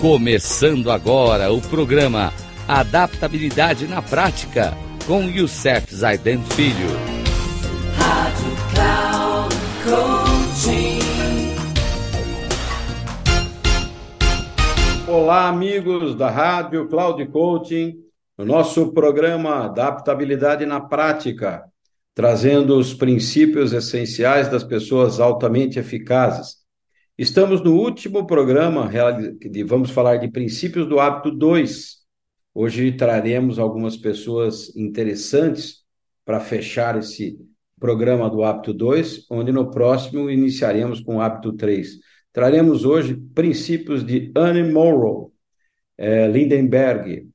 Começando 0.00 0.90
agora 0.90 1.52
o 1.52 1.60
programa 1.60 2.32
Adaptabilidade 2.66 3.86
na 3.86 4.00
Prática 4.00 4.72
com 5.06 5.24
Youssef 5.24 5.94
Zaiden 5.94 6.42
Filho. 6.42 6.88
Rádio 7.98 8.46
Cloud 8.72 9.54
Coaching. 9.84 11.00
Olá, 15.06 15.48
amigos 15.50 16.14
da 16.14 16.30
Rádio 16.30 16.88
Cloud 16.88 17.26
Coaching, 17.26 17.98
no 18.38 18.46
nosso 18.46 18.94
programa 18.94 19.66
Adaptabilidade 19.66 20.64
na 20.64 20.80
Prática, 20.80 21.64
trazendo 22.14 22.78
os 22.78 22.94
princípios 22.94 23.74
essenciais 23.74 24.48
das 24.48 24.64
pessoas 24.64 25.20
altamente 25.20 25.78
eficazes 25.78 26.59
Estamos 27.20 27.62
no 27.62 27.74
último 27.74 28.26
programa, 28.26 28.90
de, 29.38 29.62
vamos 29.62 29.90
falar 29.90 30.16
de 30.16 30.26
princípios 30.26 30.88
do 30.88 30.98
hábito 30.98 31.30
2. 31.30 31.98
Hoje 32.54 32.92
traremos 32.92 33.58
algumas 33.58 33.94
pessoas 33.94 34.74
interessantes 34.74 35.84
para 36.24 36.40
fechar 36.40 36.98
esse 36.98 37.38
programa 37.78 38.30
do 38.30 38.42
hábito 38.42 38.72
2, 38.72 39.26
onde 39.30 39.52
no 39.52 39.70
próximo 39.70 40.30
iniciaremos 40.30 41.02
com 41.02 41.16
o 41.16 41.20
hábito 41.20 41.52
3. 41.52 41.98
Traremos 42.32 42.86
hoje 42.86 43.14
princípios 43.34 44.02
de 44.02 44.32
Anne 44.34 44.72
Morrow, 44.72 45.30
eh, 45.98 46.26
Lindenberg, 46.26 47.28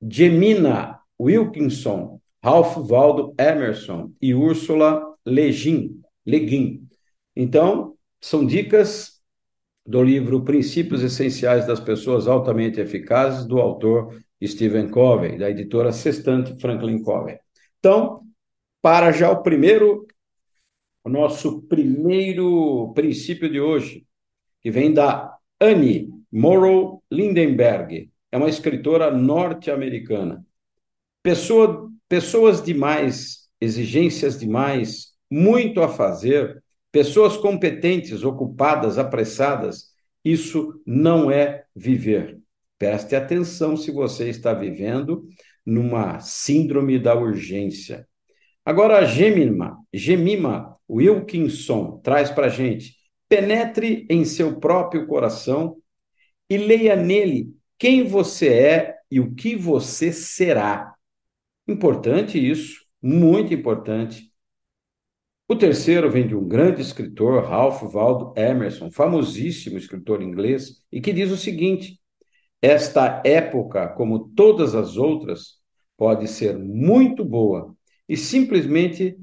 Gemina 0.00 0.98
Wilkinson, 1.20 2.18
Ralph 2.42 2.74
Waldo 2.90 3.34
Emerson 3.38 4.14
e 4.18 4.34
Ursula 4.34 5.14
Le 5.26 5.50
Guin. 5.52 6.00
Le 6.24 6.38
Guin. 6.38 6.88
Então, 7.36 7.98
são 8.20 8.44
dicas 8.44 9.20
do 9.86 10.02
livro 10.02 10.44
Princípios 10.44 11.02
Essenciais 11.02 11.66
das 11.66 11.80
Pessoas 11.80 12.26
Altamente 12.28 12.80
Eficazes, 12.80 13.46
do 13.46 13.58
autor 13.58 14.20
Stephen 14.44 14.88
Covey, 14.88 15.38
da 15.38 15.50
editora 15.50 15.92
Sextante 15.92 16.58
Franklin 16.60 17.02
Covey. 17.02 17.38
Então, 17.78 18.22
para 18.82 19.10
já 19.12 19.30
o 19.30 19.42
primeiro, 19.42 20.06
o 21.02 21.08
nosso 21.08 21.62
primeiro 21.62 22.92
princípio 22.94 23.50
de 23.50 23.60
hoje, 23.60 24.06
que 24.62 24.70
vem 24.70 24.92
da 24.92 25.36
Annie 25.60 26.08
Morrow 26.30 27.02
Lindenberg, 27.10 28.10
é 28.30 28.36
uma 28.36 28.48
escritora 28.48 29.10
norte-americana. 29.10 30.44
Pessoa, 31.22 31.90
pessoas 32.08 32.62
demais, 32.62 33.48
exigências 33.60 34.38
demais, 34.38 35.14
muito 35.30 35.82
a 35.82 35.88
fazer, 35.88 36.62
Pessoas 36.92 37.36
competentes, 37.36 38.24
ocupadas, 38.24 38.98
apressadas, 38.98 39.90
isso 40.24 40.80
não 40.84 41.30
é 41.30 41.64
viver. 41.74 42.38
Preste 42.78 43.14
atenção 43.14 43.76
se 43.76 43.90
você 43.90 44.28
está 44.28 44.52
vivendo 44.52 45.28
numa 45.64 46.18
síndrome 46.20 46.98
da 46.98 47.14
urgência. 47.14 48.08
Agora, 48.64 48.98
a 48.98 49.04
Gemima, 49.04 49.78
Gemima 49.92 50.76
Wilkinson 50.88 52.00
traz 52.02 52.30
para 52.30 52.46
a 52.46 52.50
gente: 52.50 52.96
penetre 53.28 54.06
em 54.10 54.24
seu 54.24 54.58
próprio 54.58 55.06
coração 55.06 55.76
e 56.48 56.56
leia 56.56 56.96
nele 56.96 57.54
quem 57.78 58.04
você 58.04 58.48
é 58.48 58.96
e 59.10 59.20
o 59.20 59.34
que 59.34 59.56
você 59.56 60.12
será. 60.12 60.94
Importante 61.66 62.38
isso, 62.38 62.84
muito 63.00 63.54
importante. 63.54 64.29
O 65.50 65.56
terceiro 65.56 66.08
vem 66.08 66.28
de 66.28 66.36
um 66.36 66.46
grande 66.46 66.80
escritor, 66.80 67.42
Ralph 67.42 67.82
Waldo 67.82 68.32
Emerson, 68.40 68.88
famosíssimo 68.88 69.76
escritor 69.76 70.22
inglês, 70.22 70.80
e 70.92 71.00
que 71.00 71.12
diz 71.12 71.32
o 71.32 71.36
seguinte: 71.36 72.00
Esta 72.62 73.20
época, 73.26 73.88
como 73.88 74.28
todas 74.28 74.76
as 74.76 74.96
outras, 74.96 75.56
pode 75.96 76.28
ser 76.28 76.56
muito 76.56 77.24
boa 77.24 77.74
e 78.08 78.16
simplesmente 78.16 79.18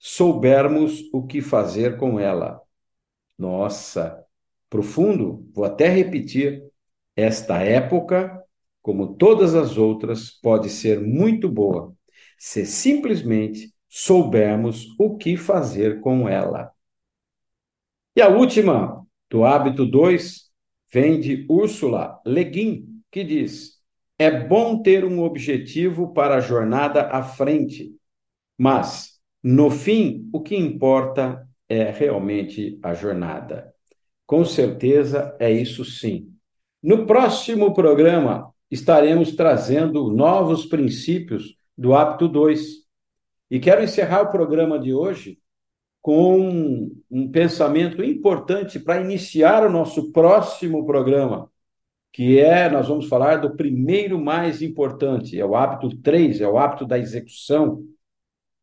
soubermos 0.00 1.08
o 1.12 1.24
que 1.24 1.40
fazer 1.40 1.96
com 1.96 2.18
ela. 2.18 2.60
Nossa, 3.38 4.20
profundo, 4.68 5.48
vou 5.54 5.64
até 5.64 5.86
repetir. 5.86 6.60
Esta 7.14 7.62
época, 7.62 8.36
como 8.82 9.14
todas 9.14 9.54
as 9.54 9.78
outras, 9.78 10.28
pode 10.28 10.68
ser 10.68 11.00
muito 11.00 11.48
boa 11.48 11.94
se 12.36 12.66
simplesmente 12.66 13.71
soubermos 13.94 14.86
o 14.98 15.18
que 15.18 15.36
fazer 15.36 16.00
com 16.00 16.26
ela. 16.26 16.72
E 18.16 18.22
a 18.22 18.28
última, 18.28 19.06
do 19.28 19.44
hábito 19.44 19.84
2, 19.84 20.50
vem 20.90 21.20
de 21.20 21.44
Úrsula 21.46 22.18
Le 22.24 22.42
Guin, 22.42 23.02
que 23.10 23.22
diz: 23.22 23.82
É 24.18 24.30
bom 24.30 24.80
ter 24.80 25.04
um 25.04 25.22
objetivo 25.22 26.14
para 26.14 26.36
a 26.36 26.40
jornada 26.40 27.02
à 27.08 27.22
frente, 27.22 27.94
mas, 28.56 29.20
no 29.42 29.70
fim, 29.70 30.26
o 30.32 30.40
que 30.40 30.56
importa 30.56 31.46
é 31.68 31.90
realmente 31.90 32.78
a 32.82 32.94
jornada. 32.94 33.74
Com 34.24 34.42
certeza 34.42 35.36
é 35.38 35.50
isso 35.52 35.84
sim. 35.84 36.32
No 36.82 37.04
próximo 37.04 37.74
programa, 37.74 38.54
estaremos 38.70 39.36
trazendo 39.36 40.10
novos 40.10 40.64
princípios 40.64 41.54
do 41.76 41.94
hábito 41.94 42.26
2 42.26 42.82
e 43.52 43.60
quero 43.60 43.84
encerrar 43.84 44.22
o 44.22 44.30
programa 44.30 44.78
de 44.78 44.94
hoje 44.94 45.38
com 46.00 46.90
um 47.10 47.30
pensamento 47.30 48.02
importante 48.02 48.80
para 48.80 49.02
iniciar 49.02 49.66
o 49.66 49.70
nosso 49.70 50.10
próximo 50.10 50.86
programa, 50.86 51.52
que 52.10 52.40
é, 52.40 52.70
nós 52.70 52.88
vamos 52.88 53.08
falar 53.08 53.36
do 53.36 53.54
primeiro 53.54 54.18
mais 54.18 54.62
importante, 54.62 55.38
é 55.38 55.44
o 55.44 55.54
hábito 55.54 55.94
3, 55.98 56.40
é 56.40 56.48
o 56.48 56.56
hábito 56.56 56.86
da 56.86 56.98
execução. 56.98 57.84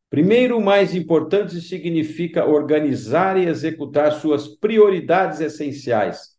Primeiro 0.09 0.59
mais 0.59 0.95
importante 0.95 1.61
significa 1.61 2.47
organizar 2.47 3.37
e 3.37 3.45
executar 3.45 4.13
suas 4.13 4.47
prioridades 4.47 5.39
essenciais. 5.39 6.29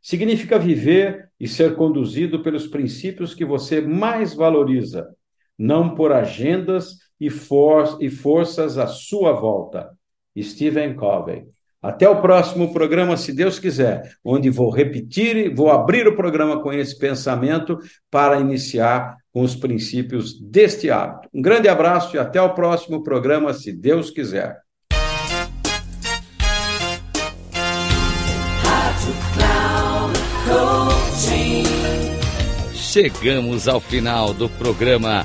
Significa 0.00 0.60
viver 0.60 1.28
e 1.40 1.48
ser 1.48 1.74
conduzido 1.74 2.40
pelos 2.40 2.68
princípios 2.68 3.34
que 3.34 3.44
você 3.44 3.80
mais 3.80 4.32
valoriza, 4.32 5.12
não 5.58 5.96
por 5.96 6.12
agendas 6.12 7.09
e, 7.20 7.28
for 7.28 7.98
e 8.00 8.08
forças 8.08 8.78
à 8.78 8.86
sua 8.86 9.32
volta. 9.32 9.90
Stephen 10.40 10.94
Covey. 10.94 11.44
Até 11.82 12.08
o 12.08 12.20
próximo 12.20 12.72
programa, 12.72 13.16
se 13.16 13.32
Deus 13.32 13.58
quiser, 13.58 14.14
onde 14.22 14.50
vou 14.50 14.70
repetir, 14.70 15.54
vou 15.54 15.70
abrir 15.70 16.06
o 16.06 16.14
programa 16.14 16.62
com 16.62 16.72
esse 16.72 16.98
pensamento 16.98 17.78
para 18.10 18.38
iniciar 18.38 19.16
com 19.32 19.42
os 19.42 19.56
princípios 19.56 20.38
deste 20.38 20.90
hábito. 20.90 21.28
Um 21.32 21.40
grande 21.40 21.68
abraço 21.68 22.16
e 22.16 22.18
até 22.18 22.40
o 22.40 22.54
próximo 22.54 23.02
programa, 23.02 23.54
se 23.54 23.72
Deus 23.72 24.10
quiser. 24.10 24.58
Chegamos 32.74 33.68
ao 33.68 33.80
final 33.80 34.34
do 34.34 34.48
programa 34.50 35.24